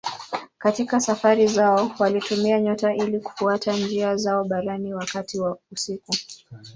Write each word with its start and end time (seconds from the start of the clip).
Katika 0.57 0.99
safari 0.99 1.47
zao 1.47 1.91
walitumia 1.99 2.59
nyota 2.61 2.93
ili 2.95 3.19
kufuata 3.19 3.73
njia 3.73 4.15
zao 4.17 4.43
baharini 4.43 4.93
wakati 4.93 5.39
wa 5.39 5.57
usiku. 5.71 6.13